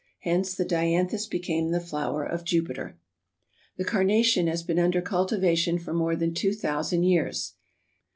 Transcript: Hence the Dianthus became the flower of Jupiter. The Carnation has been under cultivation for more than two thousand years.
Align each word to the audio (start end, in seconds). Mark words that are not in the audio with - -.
Hence 0.21 0.55
the 0.55 0.65
Dianthus 0.65 1.27
became 1.27 1.69
the 1.69 1.79
flower 1.79 2.25
of 2.25 2.43
Jupiter. 2.43 2.97
The 3.77 3.85
Carnation 3.85 4.47
has 4.47 4.63
been 4.63 4.79
under 4.79 4.99
cultivation 4.99 5.77
for 5.77 5.93
more 5.93 6.15
than 6.15 6.33
two 6.33 6.53
thousand 6.55 7.03
years. 7.03 7.53